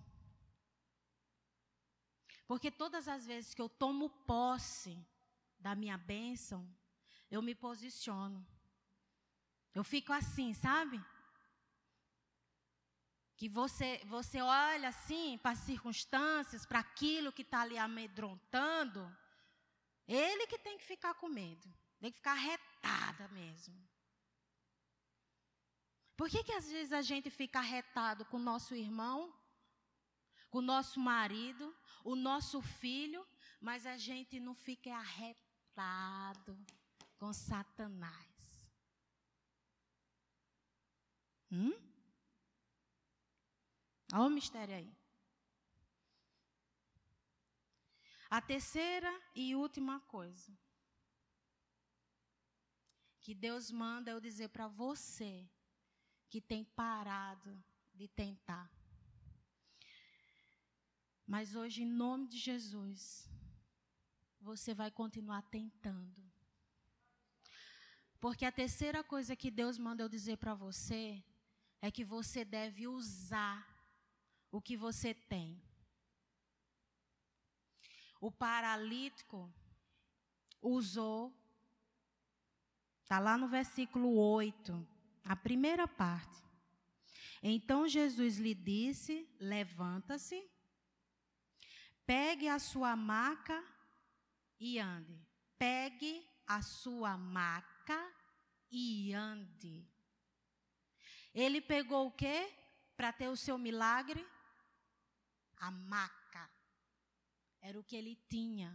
Porque 2.51 2.69
todas 2.69 3.07
as 3.07 3.25
vezes 3.25 3.53
que 3.53 3.61
eu 3.61 3.69
tomo 3.69 4.09
posse 4.27 4.99
da 5.57 5.73
minha 5.73 5.97
bênção, 5.97 6.69
eu 7.29 7.41
me 7.41 7.55
posiciono. 7.55 8.45
Eu 9.73 9.85
fico 9.85 10.11
assim, 10.11 10.53
sabe? 10.53 11.01
Que 13.37 13.47
você, 13.47 14.01
você 14.03 14.41
olha 14.41 14.89
assim 14.89 15.37
para 15.37 15.51
as 15.51 15.59
circunstâncias, 15.59 16.65
para 16.65 16.79
aquilo 16.79 17.31
que 17.31 17.41
está 17.41 17.61
ali 17.61 17.77
amedrontando. 17.77 19.01
Ele 20.05 20.45
que 20.45 20.59
tem 20.59 20.77
que 20.77 20.83
ficar 20.83 21.13
com 21.13 21.29
medo. 21.29 21.73
Tem 22.01 22.11
que 22.11 22.17
ficar 22.17 22.33
retada 22.33 23.29
mesmo. 23.29 23.81
Por 26.17 26.29
que, 26.29 26.43
que 26.43 26.51
às 26.51 26.69
vezes 26.69 26.91
a 26.91 27.01
gente 27.01 27.29
fica 27.29 27.59
arretado 27.59 28.25
com 28.25 28.35
o 28.35 28.47
nosso 28.51 28.75
irmão, 28.75 29.33
com 30.51 30.59
o 30.59 30.61
nosso 30.61 30.99
marido, 30.99 31.73
o 32.03 32.15
nosso 32.15 32.61
filho, 32.61 33.25
mas 33.59 33.85
a 33.85 33.97
gente 33.97 34.39
não 34.39 34.53
fica 34.53 34.93
arretado 34.93 36.59
com 37.17 37.31
Satanás? 37.31 38.69
Hum? 41.49 41.71
Olha 44.13 44.23
o 44.23 44.29
mistério 44.29 44.75
aí. 44.75 44.93
A 48.29 48.41
terceira 48.41 49.11
e 49.33 49.55
última 49.55 49.99
coisa 50.01 50.57
que 53.21 53.33
Deus 53.33 53.71
manda 53.71 54.11
eu 54.11 54.19
dizer 54.19 54.49
para 54.49 54.67
você 54.67 55.49
que 56.29 56.41
tem 56.41 56.63
parado 56.63 57.63
de 57.93 58.07
tentar. 58.07 58.80
Mas 61.33 61.55
hoje, 61.55 61.83
em 61.83 61.85
nome 61.85 62.27
de 62.27 62.37
Jesus, 62.37 63.25
você 64.41 64.73
vai 64.73 64.91
continuar 64.91 65.41
tentando. 65.43 66.21
Porque 68.19 68.43
a 68.43 68.51
terceira 68.51 69.01
coisa 69.01 69.33
que 69.33 69.49
Deus 69.49 69.77
manda 69.77 70.03
eu 70.03 70.09
dizer 70.09 70.35
para 70.39 70.53
você 70.53 71.23
é 71.81 71.89
que 71.89 72.03
você 72.03 72.43
deve 72.43 72.85
usar 72.85 73.65
o 74.51 74.59
que 74.59 74.75
você 74.75 75.13
tem. 75.13 75.57
O 78.19 78.29
paralítico 78.29 79.49
usou, 80.61 81.33
está 83.03 83.19
lá 83.19 83.37
no 83.37 83.47
versículo 83.47 84.17
8, 84.17 84.85
a 85.23 85.35
primeira 85.37 85.87
parte. 85.87 86.43
Então 87.41 87.87
Jesus 87.87 88.37
lhe 88.37 88.53
disse: 88.53 89.25
Levanta-se, 89.39 90.50
pegue 92.11 92.49
a 92.49 92.59
sua 92.59 92.93
maca 92.93 93.63
e 94.59 94.77
ande. 94.77 95.17
Pegue 95.57 96.27
a 96.45 96.61
sua 96.61 97.17
maca 97.17 97.99
e 98.69 99.13
ande. 99.13 99.87
Ele 101.33 101.61
pegou 101.61 102.07
o 102.07 102.11
quê? 102.11 102.53
Para 102.97 103.13
ter 103.13 103.29
o 103.29 103.37
seu 103.37 103.57
milagre? 103.57 104.27
A 105.55 105.71
maca. 105.71 106.51
Era 107.61 107.79
o 107.79 107.83
que 107.83 107.95
ele 107.95 108.17
tinha. 108.27 108.69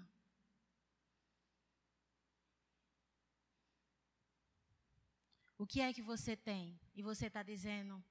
O 5.59 5.67
que 5.67 5.83
é 5.83 5.93
que 5.93 6.01
você 6.01 6.35
tem? 6.35 6.81
E 6.95 7.03
você 7.03 7.27
está 7.27 7.43
dizendo, 7.43 8.03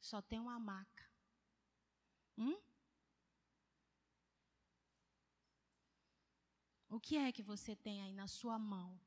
só 0.00 0.22
tem 0.22 0.38
uma 0.40 0.58
maca. 0.58 1.10
Hum? 2.38 2.72
O 6.91 6.91
que 7.02 7.16
é 7.16 7.32
que 7.32 7.42
você 7.42 7.74
tem 7.74 8.00
aí 8.02 8.12
na 8.12 8.28
sua 8.28 8.58
mão? 8.58 8.98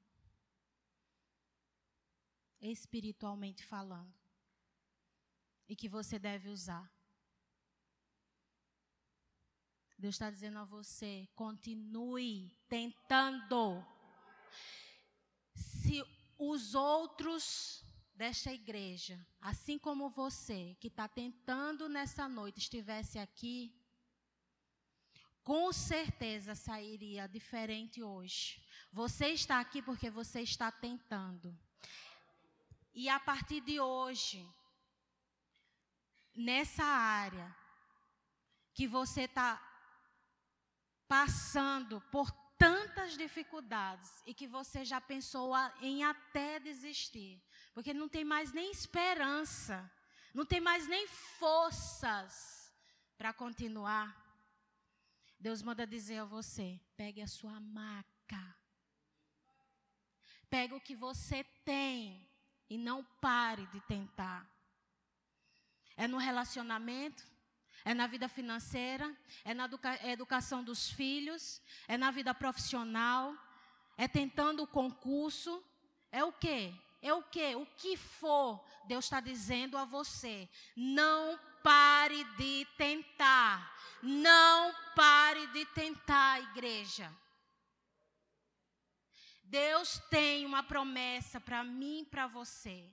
Espiritualmente 2.60 3.64
falando. 3.64 4.14
E 5.68 5.76
que 5.76 5.88
você 5.88 6.20
deve 6.20 6.50
usar. 6.50 6.92
Deus 9.98 10.16
está 10.16 10.30
dizendo 10.30 10.60
a 10.60 10.66
você: 10.66 11.28
continue 11.34 12.52
tentando. 12.68 13.84
Se 15.56 16.04
os 16.38 16.76
outros 16.76 17.84
desta 18.14 18.52
igreja, 18.52 19.26
assim 19.40 19.80
como 19.80 20.10
você 20.10 20.76
que 20.80 20.88
está 20.88 21.08
tentando 21.08 21.88
nessa 21.88 22.28
noite, 22.28 22.60
estivesse 22.60 23.18
aqui, 23.18 23.74
com 25.46 25.72
certeza 25.72 26.56
sairia 26.56 27.28
diferente 27.28 28.02
hoje. 28.02 28.60
Você 28.92 29.28
está 29.28 29.60
aqui 29.60 29.80
porque 29.80 30.10
você 30.10 30.42
está 30.42 30.72
tentando. 30.72 31.56
E 32.96 33.08
a 33.08 33.20
partir 33.20 33.62
de 33.62 33.80
hoje, 33.80 34.44
nessa 36.36 36.84
área 36.84 37.56
que 38.74 38.88
você 38.88 39.22
está 39.22 39.62
passando 41.08 42.02
por 42.12 42.32
tantas 42.58 43.16
dificuldades 43.16 44.24
e 44.26 44.34
que 44.34 44.48
você 44.48 44.84
já 44.84 45.00
pensou 45.00 45.54
em 45.80 46.04
até 46.04 46.60
desistir, 46.60 47.40
porque 47.72 47.94
não 47.94 48.10
tem 48.10 48.26
mais 48.26 48.52
nem 48.52 48.72
esperança, 48.72 49.92
não 50.34 50.44
tem 50.44 50.60
mais 50.60 50.88
nem 50.88 51.08
forças 51.08 52.74
para 53.16 53.32
continuar. 53.32 54.25
Deus 55.40 55.62
manda 55.62 55.86
dizer 55.86 56.20
a 56.20 56.26
você: 56.26 56.80
pegue 56.96 57.22
a 57.22 57.28
sua 57.28 57.60
maca. 57.60 58.56
Pegue 60.50 60.74
o 60.74 60.82
que 60.82 60.96
você 60.96 61.44
tem 61.64 62.30
e 62.70 62.78
não 62.78 63.04
pare 63.22 63.66
de 63.68 63.80
tentar. 63.82 64.50
É 65.98 66.08
no 66.08 66.18
relacionamento, 66.18 67.26
é 67.84 67.94
na 67.94 68.08
vida 68.08 68.28
financeira, 68.28 69.16
é 69.44 69.54
na 69.54 69.66
educa 69.66 70.08
educação 70.08 70.64
dos 70.64 70.90
filhos, 70.90 71.62
é 71.88 71.98
na 71.98 72.12
vida 72.12 72.34
profissional, 72.34 73.36
é 73.98 74.08
tentando 74.08 74.64
o 74.64 74.68
concurso, 74.68 75.64
é 76.12 76.24
o 76.24 76.34
quê? 76.34 76.74
É 77.02 77.14
o 77.14 77.22
quê? 77.22 77.56
O 77.56 77.66
que 77.66 77.96
for, 77.96 78.66
Deus 78.88 79.06
está 79.06 79.20
dizendo 79.20 79.78
a 79.78 79.86
você. 79.86 80.50
Não 80.76 81.40
pare 81.66 82.24
de 82.38 82.68
tentar. 82.78 83.76
Não 84.04 84.72
pare 84.96 85.48
de 85.48 85.66
tentar, 85.66 86.40
igreja. 86.52 87.12
Deus 89.44 90.00
tem 90.12 90.46
uma 90.46 90.62
promessa 90.62 91.42
para 91.42 91.64
mim 91.64 92.02
e 92.02 92.06
para 92.06 92.28
você. 92.28 92.88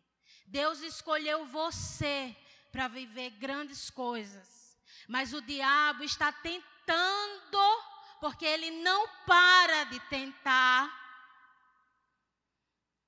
Deus 0.47 0.81
escolheu 0.81 1.45
você 1.45 2.35
para 2.71 2.89
viver 2.89 3.31
grandes 3.33 3.91
coisas. 3.91 4.79
Mas 5.07 5.35
o 5.35 5.43
diabo 5.43 6.03
está 6.03 6.33
tentando, 6.33 7.83
porque 8.21 8.47
ele 8.47 8.71
não 8.71 9.07
para 9.27 9.85
de 9.85 10.01
tentar 10.09 11.02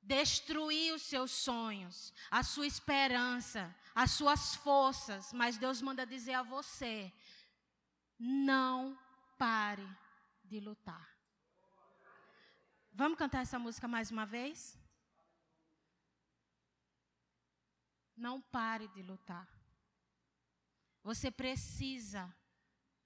destruir 0.04 0.94
os 0.94 1.02
seus 1.02 1.30
sonhos, 1.30 2.12
a 2.30 2.42
sua 2.42 2.66
esperança, 2.66 3.74
as 3.94 4.12
suas 4.12 4.54
forças, 4.54 5.32
mas 5.32 5.56
Deus 5.58 5.80
manda 5.80 6.06
dizer 6.06 6.34
a 6.34 6.42
você: 6.42 7.12
não 8.18 8.98
pare 9.38 9.88
de 10.44 10.60
lutar. 10.60 11.14
Vamos 12.92 13.18
cantar 13.18 13.42
essa 13.42 13.58
música 13.58 13.88
mais 13.88 14.10
uma 14.10 14.24
vez? 14.24 14.78
Não 18.16 18.40
pare 18.40 18.86
de 18.88 19.02
lutar. 19.02 19.48
Você 21.02 21.30
precisa 21.30 22.32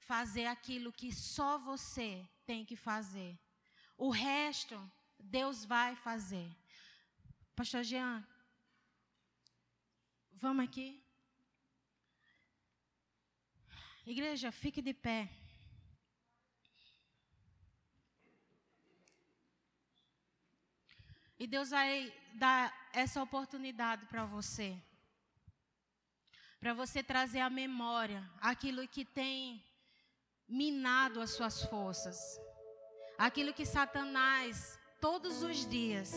fazer 0.00 0.46
aquilo 0.46 0.92
que 0.92 1.12
só 1.12 1.58
você 1.58 2.28
tem 2.44 2.64
que 2.64 2.76
fazer. 2.76 3.38
O 3.96 4.10
resto, 4.10 4.78
Deus 5.18 5.64
vai 5.64 5.96
fazer. 5.96 6.54
Pastor 7.58 7.82
Jean, 7.82 8.24
Vamos 10.34 10.64
aqui. 10.64 11.02
Igreja, 14.06 14.52
fique 14.52 14.80
de 14.80 14.94
pé. 14.94 15.28
E 21.36 21.48
Deus 21.48 21.70
vai 21.70 22.14
dar 22.34 22.72
essa 22.92 23.20
oportunidade 23.20 24.06
para 24.06 24.24
você. 24.24 24.80
Para 26.60 26.72
você 26.72 27.02
trazer 27.02 27.40
à 27.40 27.50
memória 27.50 28.22
aquilo 28.40 28.86
que 28.86 29.04
tem 29.04 29.60
minado 30.48 31.20
as 31.20 31.30
suas 31.30 31.64
forças. 31.64 32.16
Aquilo 33.18 33.52
que 33.52 33.66
Satanás, 33.66 34.78
todos 35.00 35.42
os 35.42 35.68
dias, 35.68 36.12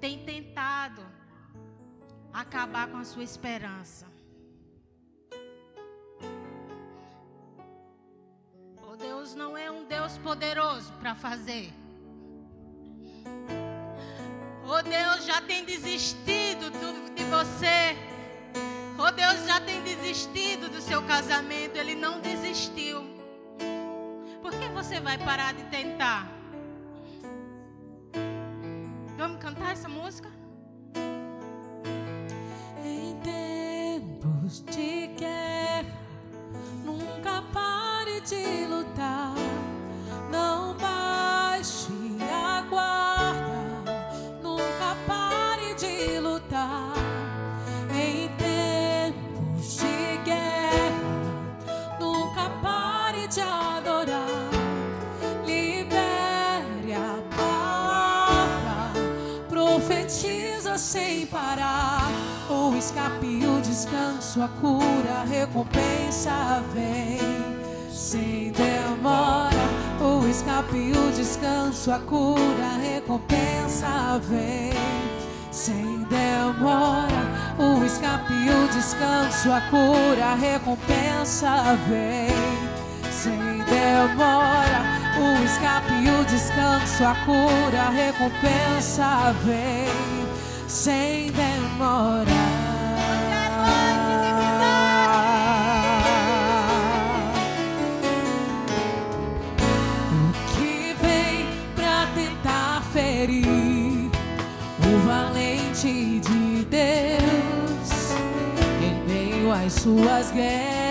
tem 0.00 0.24
tentado 0.24 1.02
acabar 2.32 2.88
com 2.88 2.96
a 2.96 3.04
sua 3.04 3.22
esperança. 3.22 4.06
O 8.82 8.96
Deus 8.96 9.34
não 9.34 9.56
é 9.56 9.70
um 9.70 9.84
Deus 9.84 10.18
poderoso 10.18 10.92
para 10.94 11.14
fazer. 11.14 11.72
O 14.66 14.82
Deus 14.82 15.26
já 15.26 15.40
tem 15.42 15.64
desistido 15.64 16.70
do, 16.70 17.14
de 17.14 17.24
você. 17.24 17.96
O 18.98 19.10
Deus 19.10 19.46
já 19.46 19.60
tem 19.60 19.82
desistido 19.82 20.68
do 20.68 20.80
seu 20.80 21.02
casamento. 21.02 21.76
Ele 21.76 21.94
não 21.94 22.20
desistiu. 22.20 23.02
Por 24.40 24.52
que 24.52 24.68
você 24.68 25.00
vai 25.00 25.18
parar 25.18 25.54
de 25.54 25.62
tentar? 25.64 26.28
Cantar 29.64 29.72
essa 29.72 29.88
música? 29.88 30.43
Sem 60.94 61.26
parar. 61.26 62.08
O 62.48 62.76
escape 62.76 63.40
descanso, 63.60 64.40
a 64.40 64.48
cura, 64.48 65.22
a 65.22 65.24
recompensa 65.24 66.62
vem. 66.72 67.18
sem 67.90 68.52
demora. 68.52 69.64
O 70.00 70.24
escape, 70.28 70.92
o 70.96 71.10
descanso, 71.10 71.90
a 71.90 71.98
cura, 71.98 72.64
a 72.64 72.78
recompensa 72.78 74.20
vem 74.28 74.72
sem 75.50 76.04
demora. 76.04 77.24
O 77.58 77.84
escape, 77.84 78.32
o 78.32 78.68
descanso, 78.72 79.50
a 79.50 79.60
cura, 79.62 80.24
a 80.24 80.34
recompensa 80.36 81.76
vem 81.88 82.30
sem 83.10 83.64
demora. 83.64 84.80
O 85.18 85.44
escape, 85.44 86.08
o 86.08 86.24
descanso, 86.24 87.04
a 87.04 87.14
cura, 87.24 87.80
a 87.80 87.90
recompensa 87.90 89.34
vem 89.44 90.03
sem 90.74 91.30
demora. 91.30 92.24
O 100.10 100.56
que 100.56 100.96
vem 101.00 101.46
pra 101.76 102.08
tentar 102.16 102.82
ferir 102.92 104.10
o 104.80 105.06
valente 105.06 106.18
de 106.18 106.64
Deus 106.64 108.14
em 108.82 108.96
meio 109.06 109.52
às 109.52 109.72
suas 109.74 110.32
guerras? 110.32 110.83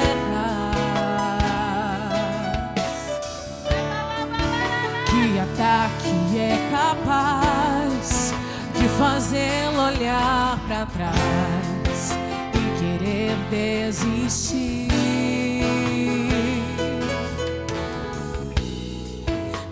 Pra 10.68 10.86
trás 10.86 12.12
e 12.54 12.80
querer 12.80 13.36
desistir? 13.50 14.88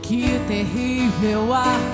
Que 0.02 0.40
terrível 0.48 1.54
arma 1.54 1.91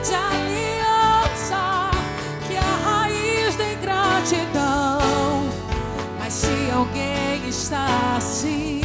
de 0.00 0.14
aliança 0.14 1.90
que 2.46 2.54
é 2.54 2.58
a 2.58 2.76
raiz 2.84 3.56
da 3.56 3.72
ingratidão. 3.72 5.48
Mas 6.18 6.32
se 6.34 6.70
alguém 6.72 7.48
está 7.48 8.16
assim, 8.16 8.77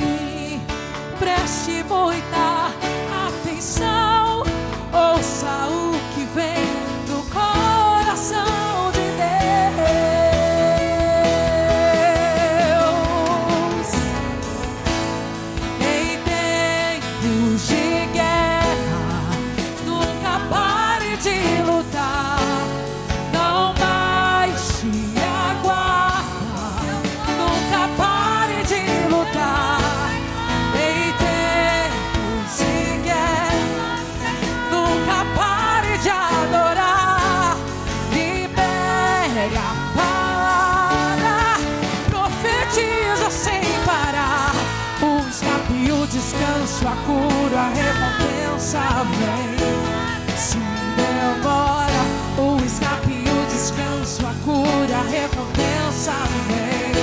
recompensa 48.63 48.79
vem. 49.19 50.37
Se 50.37 50.57
demora, 50.95 52.03
o 52.37 52.63
escape, 52.65 53.23
o 53.29 53.45
descanso, 53.51 54.25
a 54.25 54.33
cura, 54.45 54.97
a 54.97 55.03
recompensa 55.03 56.13
vem. 56.47 56.93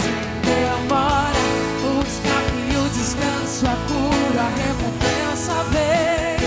Se 0.00 0.12
demora, 0.46 1.42
o 1.84 2.02
escape, 2.02 2.62
o 2.76 2.88
descanso, 2.88 3.66
a 3.66 3.76
cura, 3.88 4.42
a 4.42 4.50
recompensa 4.56 5.56
vem. 5.70 6.38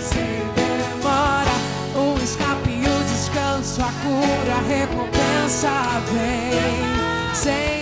Se 0.00 0.24
demora, 0.56 1.56
o 1.94 2.18
escape, 2.22 2.74
o 2.86 3.04
descanso, 3.04 3.82
a 3.82 3.92
cura, 4.02 4.54
a 4.54 4.62
recompensa 4.68 5.70
vem. 6.12 7.34
Sem 7.34 7.79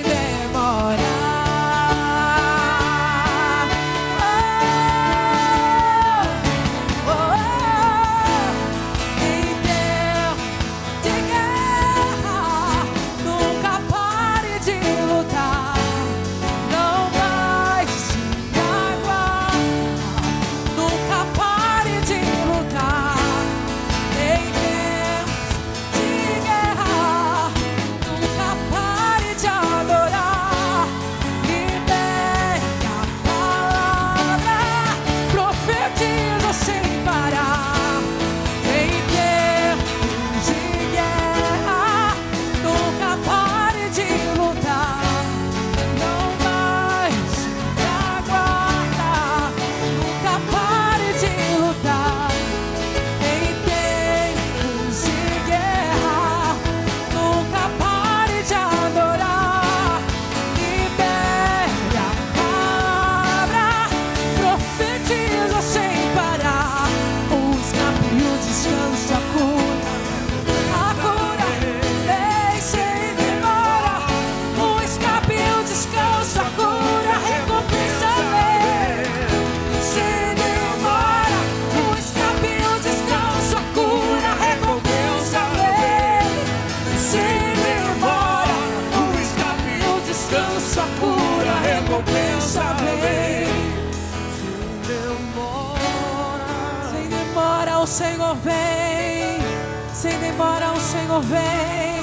Sem 99.99 100.17
demora, 100.21 100.71
o 100.71 100.81
Senhor 100.81 101.21
vem. 101.23 101.99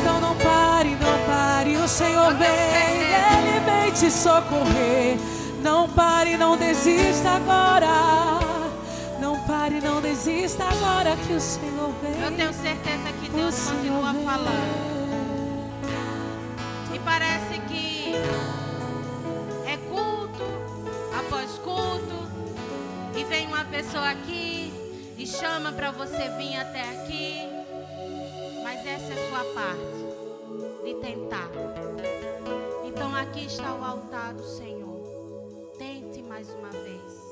Então 0.00 0.18
não 0.18 0.34
pare, 0.36 0.96
não 0.96 1.26
pare, 1.26 1.76
o 1.76 1.86
Senhor 1.86 2.32
vem. 2.36 2.48
Ele 2.48 3.60
vem 3.66 3.92
te 3.92 4.10
socorrer. 4.10 5.18
Não 5.62 5.86
pare, 5.90 6.38
não 6.38 6.56
desista 6.56 7.32
agora. 7.32 8.40
Não 9.20 9.38
pare, 9.40 9.78
não 9.82 10.00
desista 10.00 10.64
agora 10.64 11.14
que 11.26 11.34
o 11.34 11.40
Senhor 11.40 11.92
vem. 12.00 12.18
Eu 12.22 12.34
tenho 12.34 12.54
certeza 12.54 13.12
que 13.20 13.28
Deus 13.28 13.68
continua 13.68 14.14
falando. 14.24 15.74
E 16.94 16.98
parece 17.00 17.58
que 17.68 18.14
é 19.66 19.76
culto 19.90 20.46
após 21.14 21.58
culto. 21.58 22.26
E 23.14 23.22
vem 23.24 23.48
uma 23.48 23.66
pessoa 23.66 24.08
aqui 24.08 24.63
chama 25.26 25.72
para 25.72 25.90
você 25.90 26.28
vir 26.36 26.56
até 26.56 26.82
aqui. 26.82 27.48
Mas 28.62 28.86
essa 28.86 29.12
é 29.12 29.14
a 29.14 29.28
sua 29.28 29.54
parte 29.54 30.84
de 30.84 30.94
tentar. 31.00 31.50
Então 32.84 33.14
aqui 33.14 33.46
está 33.46 33.74
o 33.74 33.84
altar 33.84 34.34
do 34.34 34.44
Senhor. 34.44 35.72
Tente 35.78 36.22
mais 36.22 36.48
uma 36.50 36.70
vez. 36.70 37.23